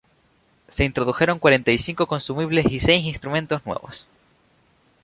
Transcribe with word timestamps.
Se 0.67 0.83
introdujeron 0.83 1.37
cuarenta 1.37 1.69
y 1.69 1.77
cinco 1.77 2.07
consumibles 2.07 2.65
y 2.71 2.79
seis 2.79 3.03
instrumentos 3.05 3.63
nuevos. 3.67 4.07